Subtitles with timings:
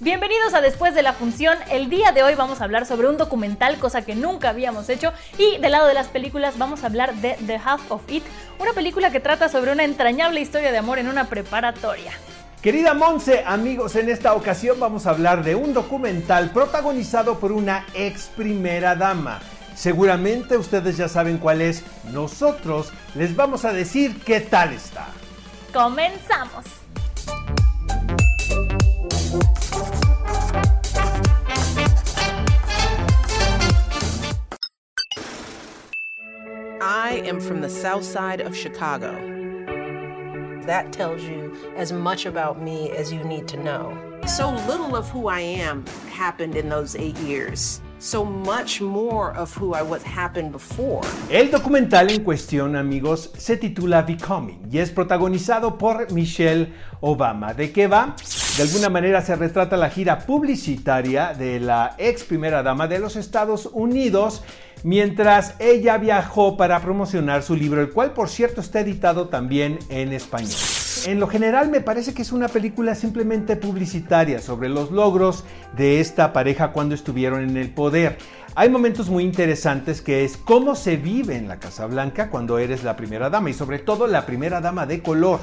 [0.00, 1.56] Bienvenidos a Después de la Función.
[1.70, 5.12] El día de hoy vamos a hablar sobre un documental, cosa que nunca habíamos hecho.
[5.38, 8.24] Y del lado de las películas vamos a hablar de The Half of It,
[8.58, 12.10] una película que trata sobre una entrañable historia de amor en una preparatoria.
[12.60, 17.86] Querida Monse, amigos, en esta ocasión vamos a hablar de un documental protagonizado por una
[17.94, 19.40] ex primera dama.
[19.76, 21.84] Seguramente ustedes ya saben cuál es.
[22.12, 25.06] Nosotros les vamos a decir qué tal está.
[25.72, 26.64] ¡Comenzamos!
[37.24, 39.12] Am from the south side of Chicago.
[40.66, 44.13] That tells you as much about me as you need to know.
[44.26, 47.80] So little of who I am happened in those eight years.
[47.98, 51.02] So much more of who I was happened before.
[51.30, 57.52] El documental en cuestión, amigos, se titula Becoming y es protagonizado por Michelle Obama.
[57.52, 58.16] ¿De qué va?
[58.56, 63.16] De alguna manera se retrata la gira publicitaria de la ex primera dama de los
[63.16, 64.42] Estados Unidos
[64.82, 70.12] mientras ella viajó para promocionar su libro, el cual por cierto está editado también en
[70.12, 70.50] español.
[71.06, 75.44] En lo general me parece que es una película simplemente publicitaria sobre los logros
[75.76, 78.16] de esta pareja cuando estuvieron en el poder.
[78.54, 82.84] Hay momentos muy interesantes que es cómo se vive en la Casa Blanca cuando eres
[82.84, 85.40] la primera dama y sobre todo la primera dama de color.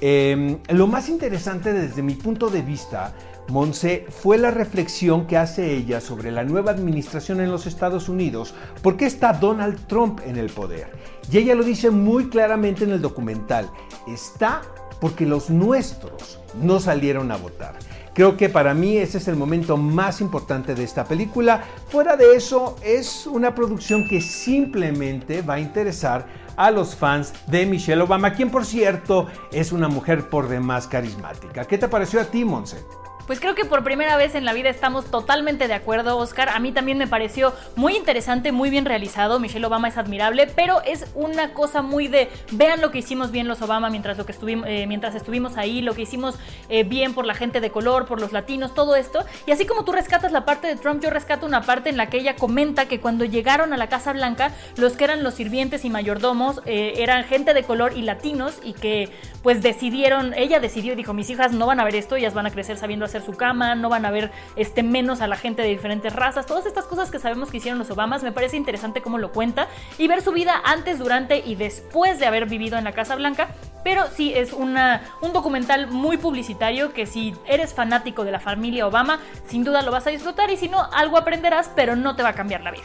[0.00, 3.14] Eh, lo más interesante desde mi punto de vista
[3.48, 8.54] Monse fue la reflexión que hace ella sobre la nueva administración en los Estados Unidos,
[8.82, 10.90] por qué está Donald Trump en el poder.
[11.30, 13.70] Y ella lo dice muy claramente en el documental,
[14.08, 14.62] está
[15.04, 17.74] porque los nuestros no salieron a votar.
[18.14, 21.62] Creo que para mí ese es el momento más importante de esta película.
[21.90, 26.24] Fuera de eso, es una producción que simplemente va a interesar
[26.56, 31.66] a los fans de Michelle Obama, quien por cierto es una mujer por demás carismática.
[31.66, 32.78] ¿Qué te pareció a ti, Monse?
[33.26, 36.50] Pues creo que por primera vez en la vida estamos totalmente de acuerdo, Oscar.
[36.50, 39.40] A mí también me pareció muy interesante, muy bien realizado.
[39.40, 43.48] Michelle Obama es admirable, pero es una cosa muy de vean lo que hicimos bien
[43.48, 47.14] los Obama mientras, lo que estuvimos, eh, mientras estuvimos ahí, lo que hicimos eh, bien
[47.14, 49.24] por la gente de color, por los latinos, todo esto.
[49.46, 52.10] Y así como tú rescatas la parte de Trump, yo rescato una parte en la
[52.10, 55.86] que ella comenta que cuando llegaron a la Casa Blanca, los que eran los sirvientes
[55.86, 59.08] y mayordomos eh, eran gente de color y latinos y que
[59.42, 62.46] pues decidieron, ella decidió y dijo, mis hijas no van a ver esto, ellas van
[62.46, 65.68] a crecer sabiendo su cama, no van a ver este, menos a la gente de
[65.68, 69.18] diferentes razas, todas estas cosas que sabemos que hicieron los Obamas, me parece interesante cómo
[69.18, 72.92] lo cuenta y ver su vida antes, durante y después de haber vivido en la
[72.92, 73.48] Casa Blanca,
[73.82, 78.86] pero sí es una, un documental muy publicitario que si eres fanático de la familia
[78.86, 82.22] Obama, sin duda lo vas a disfrutar y si no, algo aprenderás, pero no te
[82.22, 82.84] va a cambiar la vida.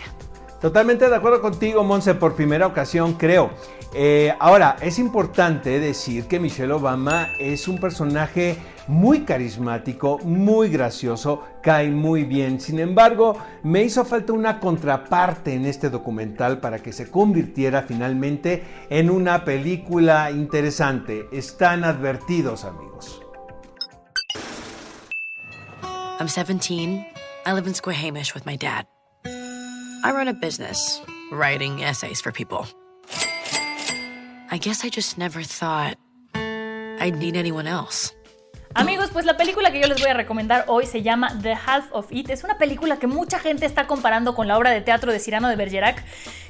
[0.62, 3.52] Totalmente de acuerdo contigo, Monse, por primera ocasión, creo.
[3.94, 8.58] Eh, ahora, es importante decir que Michelle Obama es un personaje
[8.88, 12.60] muy carismático, muy gracioso, cae muy bien.
[12.60, 18.64] Sin embargo, me hizo falta una contraparte en este documental para que se convirtiera finalmente
[18.90, 21.28] en una película interesante.
[21.32, 23.22] Están advertidos, amigos.
[26.20, 27.06] I'm 17.
[27.46, 28.86] I live in Squahamish with my dad.
[30.04, 31.02] I run a business,
[31.32, 32.68] writing essays for people.
[34.52, 35.98] I guess I just never thought
[36.34, 38.14] I'd need anyone else.
[38.76, 41.92] Amigos, pues la película que yo les voy a recomendar hoy se llama The Half
[41.92, 42.30] of It.
[42.30, 45.50] Es una película que mucha gente está comparando con la obra de teatro de Cyrano
[45.50, 46.04] de Bergerac.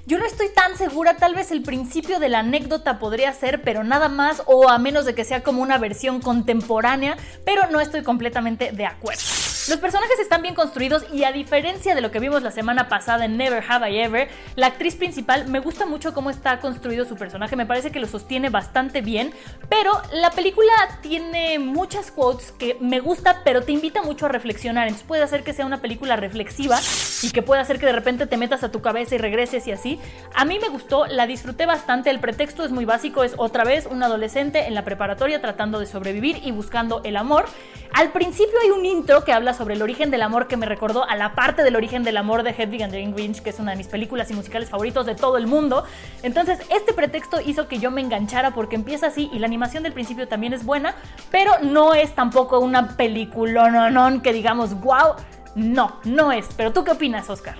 [0.05, 3.83] Yo no estoy tan segura, tal vez el principio de la anécdota podría ser, pero
[3.83, 8.03] nada más, o a menos de que sea como una versión contemporánea, pero no estoy
[8.03, 9.21] completamente de acuerdo.
[9.69, 13.25] Los personajes están bien construidos y a diferencia de lo que vimos la semana pasada
[13.25, 17.15] en Never Have I Ever, la actriz principal me gusta mucho cómo está construido su
[17.15, 19.31] personaje, me parece que lo sostiene bastante bien,
[19.69, 20.71] pero la película
[21.03, 25.43] tiene muchas quotes que me gusta, pero te invita mucho a reflexionar, entonces puede hacer
[25.43, 26.79] que sea una película reflexiva
[27.21, 29.71] y que puede hacer que de repente te metas a tu cabeza y regreses y
[29.71, 29.99] así.
[30.33, 33.85] A mí me gustó, la disfruté bastante, el pretexto es muy básico, es otra vez
[33.85, 37.45] un adolescente en la preparatoria tratando de sobrevivir y buscando el amor.
[37.93, 41.03] Al principio hay un intro que habla sobre el origen del amor que me recordó
[41.03, 43.71] a la parte del origen del amor de Hedwig and the Grinch, que es una
[43.71, 45.83] de mis películas y musicales favoritos de todo el mundo.
[46.23, 49.91] Entonces, este pretexto hizo que yo me enganchara porque empieza así y la animación del
[49.91, 50.95] principio también es buena,
[51.29, 55.15] pero no es tampoco una película no, que digamos, wow,
[55.55, 56.47] no, no es.
[56.55, 57.57] Pero tú qué opinas, Oscar?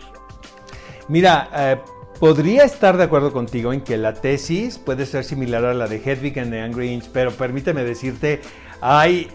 [1.10, 1.82] Mira, eh,
[2.18, 5.98] podría estar de acuerdo contigo en que la tesis puede ser similar a la de
[5.98, 8.40] Hedwig and the Angry Inch, pero permíteme decirte,
[8.80, 9.30] hay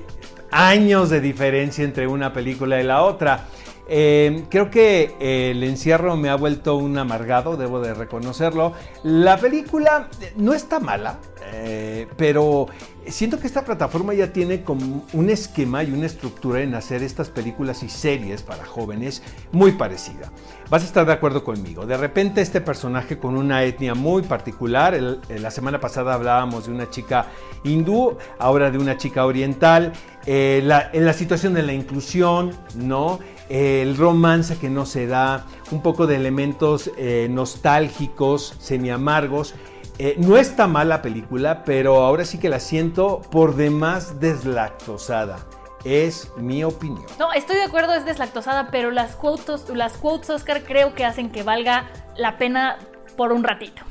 [0.51, 3.47] años de diferencia entre una película y la otra.
[3.87, 8.73] Eh, creo que el encierro me ha vuelto un amargado, debo de reconocerlo.
[9.03, 11.19] La película no está mala,
[11.53, 12.67] eh, pero
[13.07, 17.29] siento que esta plataforma ya tiene como un esquema y una estructura en hacer estas
[17.29, 20.33] películas y series para jóvenes muy parecida.
[20.71, 21.85] Vas a estar de acuerdo conmigo.
[21.85, 24.99] De repente este personaje con una etnia muy particular,
[25.29, 27.27] la semana pasada hablábamos de una chica
[27.63, 29.93] hindú, ahora de una chica oriental,
[30.27, 33.19] eh, en la situación de la inclusión, ¿no?
[33.49, 39.55] el romance que no se da, un poco de elementos eh, nostálgicos, semi amargos.
[39.99, 45.39] Eh, no está mal la película, pero ahora sí que la siento por demás deslactosada.
[45.85, 47.07] Es mi opinión.
[47.19, 51.31] No, estoy de acuerdo, es deslactosada, pero las quotes, las quotes Oscar creo que hacen
[51.31, 52.79] que valga la pena
[53.17, 53.83] por un ratito.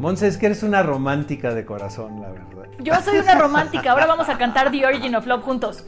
[0.00, 2.70] Monse, es que eres una romántica de corazón, la verdad.
[2.78, 3.92] Yo soy una romántica.
[3.92, 5.84] Ahora vamos a cantar The Origin of Love juntos.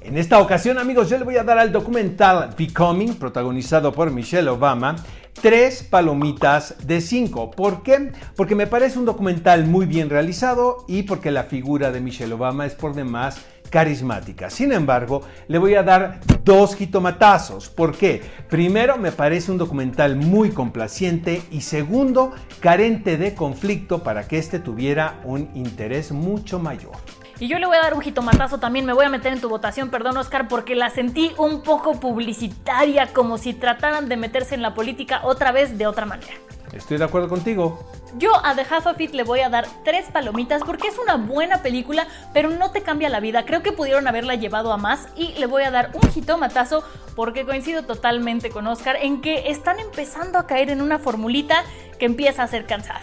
[0.00, 4.48] En esta ocasión, amigos, yo le voy a dar al documental Becoming, protagonizado por Michelle
[4.48, 4.96] Obama,
[5.40, 7.52] tres palomitas de cinco.
[7.52, 8.10] ¿Por qué?
[8.34, 12.66] Porque me parece un documental muy bien realizado y porque la figura de Michelle Obama
[12.66, 13.40] es por demás
[13.72, 14.50] carismática.
[14.50, 17.68] Sin embargo, le voy a dar dos jitomatazos.
[17.70, 18.22] ¿Por qué?
[18.48, 24.60] Primero, me parece un documental muy complaciente y segundo, carente de conflicto para que este
[24.60, 26.92] tuviera un interés mucho mayor.
[27.40, 29.48] Y yo le voy a dar un jitomatazo también, me voy a meter en tu
[29.48, 34.62] votación, perdón Oscar, porque la sentí un poco publicitaria, como si trataran de meterse en
[34.62, 36.34] la política otra vez de otra manera.
[36.72, 37.78] Estoy de acuerdo contigo.
[38.18, 41.16] Yo a The Half of It le voy a dar tres palomitas porque es una
[41.16, 43.44] buena película, pero no te cambia la vida.
[43.44, 46.84] Creo que pudieron haberla llevado a más y le voy a dar un jitomatazo
[47.14, 51.64] porque coincido totalmente con Oscar en que están empezando a caer en una formulita
[51.98, 53.02] que empieza a ser cansada.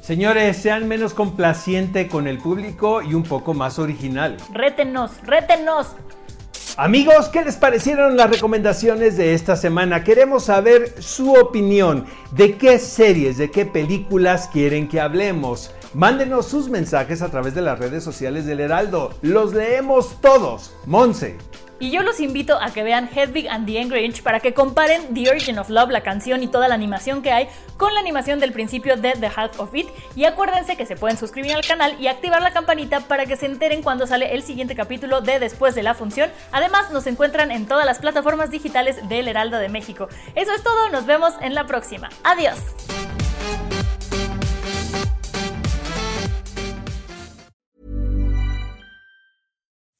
[0.00, 4.38] Señores, sean menos complaciente con el público y un poco más original.
[4.52, 5.88] Rétenos, rétenos.
[6.80, 10.04] Amigos, ¿qué les parecieron las recomendaciones de esta semana?
[10.04, 12.04] Queremos saber su opinión.
[12.30, 15.74] ¿De qué series, de qué películas quieren que hablemos?
[15.94, 19.14] Mándenos sus mensajes a través de las redes sociales del Heraldo.
[19.22, 20.74] Los leemos todos.
[20.84, 21.38] Monse.
[21.80, 25.14] Y yo los invito a que vean Hedwig and the Angry Inch para que comparen
[25.14, 28.40] The Origin of Love, la canción y toda la animación que hay, con la animación
[28.40, 29.86] del principio de The Half of It.
[30.16, 33.46] Y acuérdense que se pueden suscribir al canal y activar la campanita para que se
[33.46, 36.30] enteren cuando sale el siguiente capítulo de Después de la Función.
[36.50, 40.08] Además, nos encuentran en todas las plataformas digitales del Heraldo de México.
[40.34, 42.10] Eso es todo, nos vemos en la próxima.
[42.24, 42.58] Adiós.